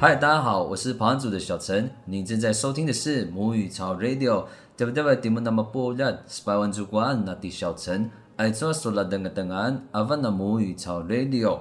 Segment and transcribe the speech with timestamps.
[0.00, 4.44] 嗨，大家好，我是跑安组的小陈，您正在收听的是母语潮 Radio，
[4.76, 5.16] 对不对？
[5.16, 11.58] 节目那么波热，是百万主管那的小陈，爱做说了等个等安，阿凡的母语潮 Radio。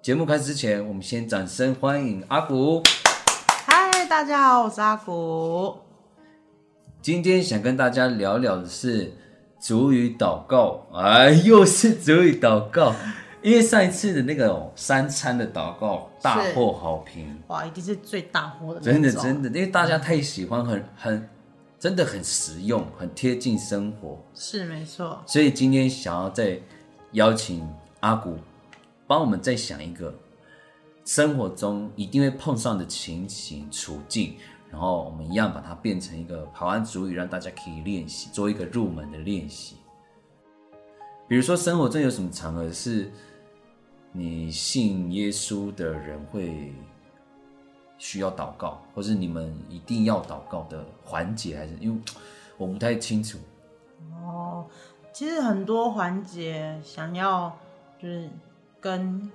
[0.00, 2.82] 节目开始之前，我们先掌声欢迎阿古。
[3.66, 5.76] 嗨，大家好，我是阿古。
[7.02, 9.12] 今天想跟大家聊聊的是
[9.60, 12.94] 主语祷告，哎，又是主语祷告。
[13.42, 21.28] 因为上一次的那个三餐的祷告大获好评，哇，一定是最大获的，真的真的，因为大家太喜欢，很很
[21.78, 25.22] 真的很实用，很贴近生活，是没错。
[25.24, 26.58] 所以今天想要再
[27.12, 27.64] 邀请
[28.00, 28.36] 阿古
[29.06, 30.12] 帮我们再想一个
[31.04, 34.34] 生活中一定会碰上的情形处境，
[34.70, 39.76] 然后我们一样把它变成一个跑完主语，让大家可以练习，做一个入门的练习。
[41.28, 43.08] 比如说生活中有什么场合是？
[44.10, 46.72] 你信耶稣的人会
[47.98, 52.00] 需要祷告，或是你们一定要祷告的环节，还是因为
[52.56, 53.38] 我不太清楚。
[54.24, 54.66] 哦，
[55.12, 57.54] 其实很多环节想要
[58.00, 58.30] 就是
[58.80, 59.30] 跟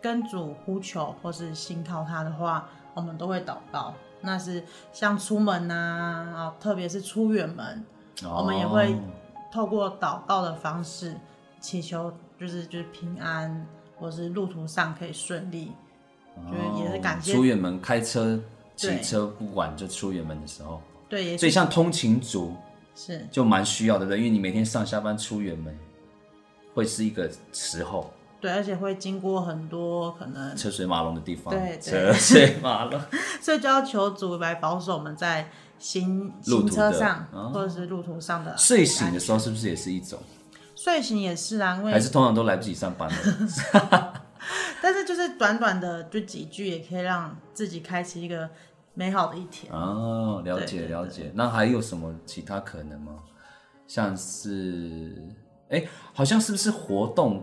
[0.00, 3.92] 跟主呼求，或是信靠他的话，我们都会祷告。
[4.22, 5.74] 那是像出门呐，
[6.34, 7.84] 啊，特别是出远门，
[8.24, 8.96] 我们也会
[9.52, 11.14] 透过祷告的方式
[11.60, 13.66] 祈求，就是就是平安。
[13.98, 15.72] 或是路途上可以顺利，
[16.50, 18.38] 就是也是感谢出远门开车、
[18.76, 22.54] 骑车，不管就出远门的时候，对，所以像通勤族
[22.94, 25.74] 是就蛮需要的，对，因为你每天上下班出远门，
[26.74, 33.00] 会是一个时候，对，而且会经过很多可能车水马龙的地方，对， 车水马龙，
[33.40, 35.48] 所以就要求主来保守我们在
[35.78, 40.18] 行行车上或者是路途上的睡醒的时候，是不是也是一种？
[40.76, 43.10] 睡醒也是啊，因为还是通常都来不及上班
[44.80, 48.48] 但是就是短短的就几句，也可以让自己开启一个
[48.94, 49.72] 美好的一天。
[49.72, 51.32] 哦，了解了解。
[51.34, 53.14] 那还有什么其他可能吗？
[53.88, 55.16] 像是，
[55.70, 55.82] 哎，
[56.12, 57.42] 好像是不是活动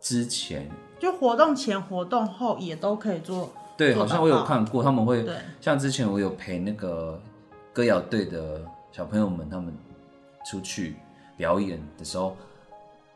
[0.00, 0.68] 之前？
[0.98, 3.50] 就活动前、活动后也都可以做。
[3.76, 5.22] 对，好像我有看过，他们会。
[5.22, 5.36] 对。
[5.60, 7.18] 像之前我有陪那个
[7.72, 8.60] 歌谣队的
[8.92, 9.72] 小朋友们，他们
[10.44, 10.96] 出去
[11.36, 12.36] 表演的时候。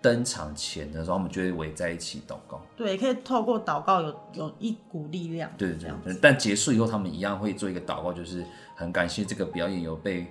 [0.02, 2.60] 登场前的时候，我们就会围在一起祷告。
[2.76, 5.50] 对，可以透过祷告有有一股力量。
[5.56, 6.18] 对对对。
[6.20, 10.26] 但结束以后，他们一样会做一个祷告，就是很感谢这个表演有被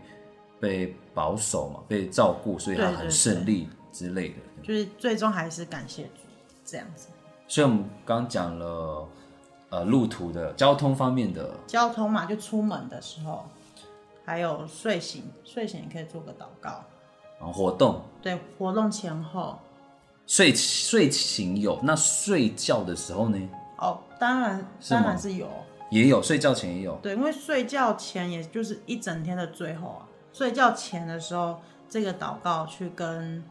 [0.60, 4.36] 被保守嘛，被照顾，所以他很顺利之类的。
[4.62, 6.22] 就是最终还是感谢主
[6.66, 7.08] 这样子。
[7.48, 9.08] 所以我们刚讲了
[9.70, 13.46] 呃路途的交通方面的交通嘛，就出门的时候，
[14.24, 16.84] 还有睡醒，睡醒也可以做个祷告。
[17.50, 19.58] 活动对活动前后
[20.28, 23.50] 睡睡醒有那睡觉的时候呢？
[23.78, 25.48] 哦，当然当然是有，
[25.90, 26.96] 也有睡觉前也有。
[27.02, 31.60] 对，因为睡觉前也就是一整天的最后啊，睡觉前的时候
[31.90, 33.44] 这个祷告去跟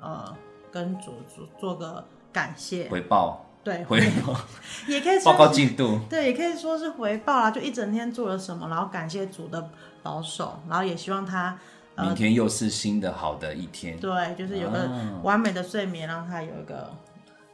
[0.00, 0.34] 呃
[0.70, 4.34] 跟主主做个感谢回报，对回报
[4.88, 9.68] 也可以报告进度，对，也可以说是回报啦，就一整天做了什么，然后感谢主的
[10.02, 11.58] 保守，然后也希望他。
[11.98, 14.90] 明天又是新的好的一天，对，就是有个
[15.22, 16.90] 完美的睡眠，让他有一个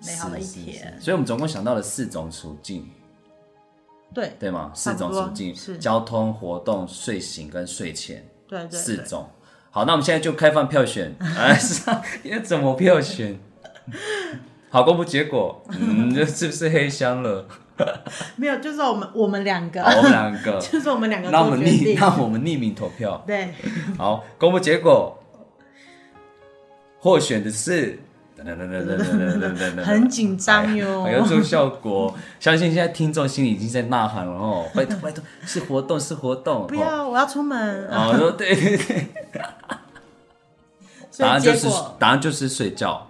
[0.07, 0.97] 美好的一天。
[1.01, 2.89] 所以，我们总共想到了四种处境，
[4.15, 4.71] 对对吗？
[4.75, 9.29] 四种处境是交通、活动、睡醒跟睡前，对对，四种。
[9.71, 11.59] 好，那我们现在就开放票选， 哎，
[12.25, 13.39] 要怎么票选？
[14.71, 17.47] 好，公布结果，嗯，这 是不是黑箱了？
[18.37, 21.31] 没有，就是我们我们两个，我们两个， 就是我们两个。
[21.31, 23.23] 那我们匿， 那我们匿名投票。
[23.27, 23.53] 对，
[23.97, 25.19] 好，公布结果，
[26.99, 27.99] 获选的是，
[28.39, 29.77] 噔噔噔噔噔噔噔噔。
[29.77, 37.89] 噔，很紧张哟，还要做效果，相信现在听众心里已经在呐喊了哦，拜托拜托，是活动是活动，不要，我要出门。
[37.89, 38.55] 哦，对。
[38.55, 39.07] 对对。
[41.21, 43.05] 答案就是答案就是睡觉，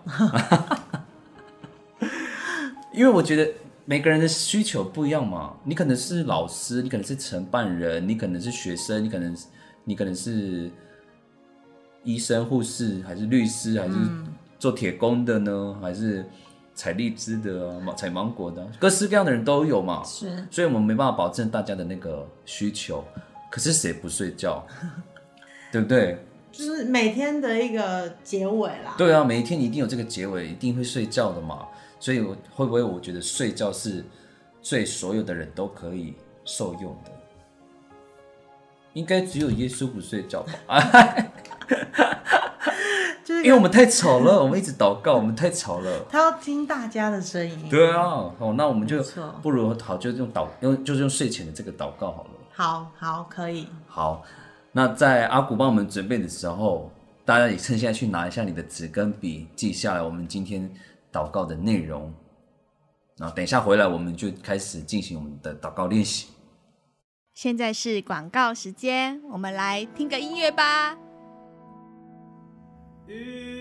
[2.91, 3.47] 因为我觉得
[3.89, 9.35] 每个人的需求不一样嘛，你可能是老师，你可能是承办人，你可能是学生，你可能
[9.83, 10.71] 你可能是
[12.05, 13.95] 医生、护士，还是律师，还是
[14.59, 15.75] 做铁工的呢？
[15.81, 16.23] 还是
[16.75, 20.05] 采荔枝的、采芒果的，各式各样的人都有嘛。
[20.05, 23.03] 是，所以我们没办法保证大家的那个需求。
[23.51, 24.63] 可是谁不睡觉？
[25.73, 26.23] 对不对？
[26.53, 28.95] 就是每天的一个结尾啦。
[28.99, 31.67] 对啊，每一天一定有这个结尾，一定会睡觉的嘛。
[32.01, 34.05] 所以，我会不会我觉得睡觉是
[34.63, 36.15] 最所有的人都可以
[36.45, 37.11] 受用的？
[38.95, 40.81] 应该只有耶稣不睡觉吧？
[43.25, 46.07] 就是因为我们太吵了，我们一直祷告，我们太吵了。
[46.09, 47.69] 他要听大家的声音。
[47.69, 49.03] 对啊，哦，那我们就
[49.43, 52.31] 不如好就用祷用就是用睡前的这个祷告好了。
[52.51, 53.69] 好好可以。
[53.87, 54.25] 好，
[54.73, 56.91] 那在阿古帮我们准备的时候，
[57.27, 60.69] 大家也趁现在去拿一下你的纸跟笔，记下来我们今天
[61.13, 62.13] 祷告的内容。
[63.17, 66.29] 然后等一下回来，我们就开始进行我们的祷告练习。
[67.35, 70.97] 现在是广告时间，我们来听个音乐吧。
[73.07, 73.58] 咿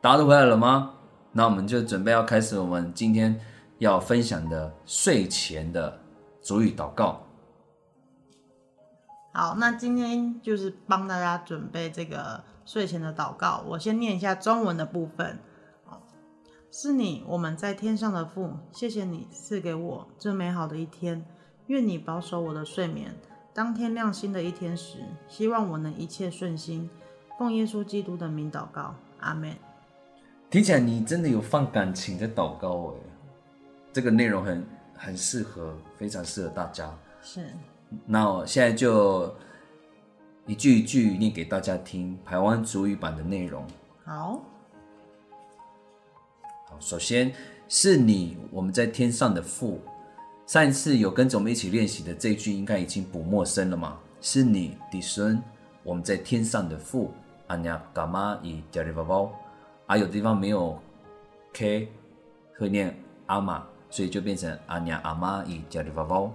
[0.00, 0.94] 大家都回来了吗？
[1.32, 3.38] 那我们就准备要开始我们今天
[3.78, 6.00] 要分享的睡前的
[6.40, 7.20] 主语祷告。
[9.32, 13.62] 好，那今天就是帮大家准备这个睡前的祷告。
[13.66, 15.38] 我先念一下中文的部分。
[16.70, 21.24] 是你，我们在天上的父，谢谢你赐给我这美好的一天。
[21.66, 23.14] 愿你保守我的睡眠，
[23.52, 26.88] 当天亮新的一天时，希望我能一切顺心。
[27.38, 29.56] 奉耶稣基督的名祷告，阿门。
[30.50, 33.00] 听起来你真的有放感情在祷告哎，
[33.92, 36.90] 这个内容很很适合，非常适合大家。
[37.22, 37.52] 是，
[38.06, 39.34] 那我现在就
[40.46, 43.62] 一句一句念给大家听，台湾主语版的内容。
[44.04, 44.40] 好，
[46.66, 47.30] 好，首先
[47.68, 49.78] 是你，我们在天上的父。
[50.46, 53.98] 上一次有跟着我们一起练习的这一句，应该已经不陌生了嘛？
[54.22, 55.42] 是你的孙，
[55.82, 57.12] 我们在天上的父。
[57.48, 59.32] 阿娘干妈以加里宝宝，
[59.88, 60.78] 啊，有地方没有
[61.52, 61.88] k
[62.56, 62.94] 会念
[63.26, 66.30] 阿玛，所以就变成阿娘阿妈以加里宝宝。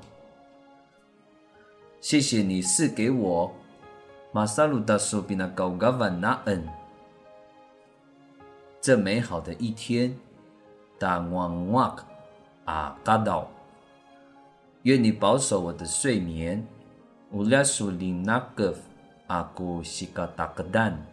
[2.02, 3.54] 谢谢你赐给我
[4.32, 6.68] 马萨鲁达苏比那高嘎万那恩，
[8.82, 10.18] 这美好的一天，
[10.98, 11.96] 达旺旺
[12.66, 13.48] 啊嘎道，
[14.82, 16.66] 愿你保守我的睡眠，
[17.32, 18.76] 乌拉苏里那个。
[19.26, 21.13] Aku sikatakedan。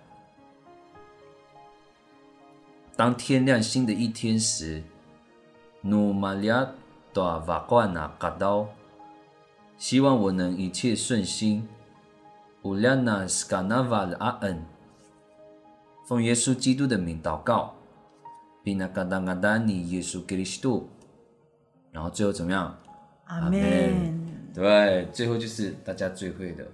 [3.01, 4.83] 当天亮新的一天时
[5.83, 6.69] ，Nu malia
[7.15, 8.67] doa vakwana kadao。
[9.79, 11.67] 希望我能一切顺心。
[12.63, 14.59] Uliana skanaval aan。
[16.05, 17.75] 奉耶稣基督的名祷告。
[18.63, 20.83] Binakadangani Yesus Kristus。
[21.91, 22.79] 然后最后怎么样？
[23.25, 24.53] 阿门。
[24.53, 26.67] 对，最后就是大家最会的。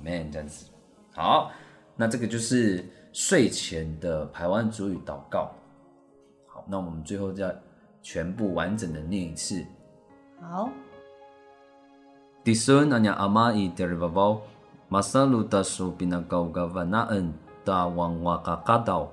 [0.00, 0.66] man 这样子，
[1.12, 1.50] 好，
[1.96, 5.52] 那这个就是睡前的排湾主语祷告。
[6.48, 7.54] 好，那我们最后再
[8.02, 9.64] 全部完整的念一次。
[10.40, 10.68] 好。
[12.42, 14.42] Disun anya ama i derivavo
[14.90, 19.06] masalu dasu binagau gavanaan da wang wakakadaw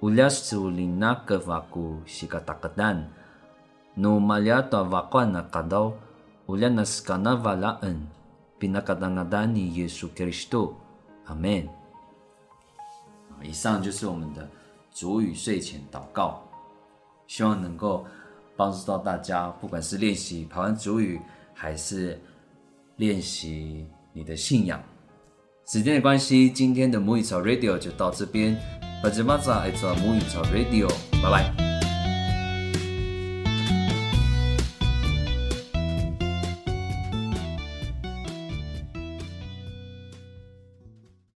[0.00, 3.12] ulias su lina kevaku sikatakadan
[4.00, 5.92] no malyata vakwana kadaw
[6.48, 8.08] ulianas kana valaan
[8.56, 10.80] Binakadangadani Yesu Kristo
[11.28, 11.68] Amen。
[13.46, 14.48] 以上就是我们的
[14.92, 16.42] 主语睡前祷告，
[17.26, 18.04] 希望能够
[18.56, 21.20] 帮助到大家，不管是练习跑完主语，
[21.54, 22.20] 还是
[22.96, 24.82] 练习你的信仰。
[25.66, 28.56] 时间的关系，今天的母语潮 Radio 就到这边。
[29.02, 30.88] 巴吉马扎爱做母语潮 Radio，
[31.22, 31.65] 拜拜。